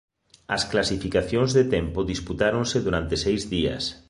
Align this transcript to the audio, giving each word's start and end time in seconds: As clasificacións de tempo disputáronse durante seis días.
As 0.55 0.63
clasificacións 0.71 1.49
de 1.57 1.63
tempo 1.75 1.99
disputáronse 2.13 2.77
durante 2.87 3.15
seis 3.25 3.41
días. 3.53 3.83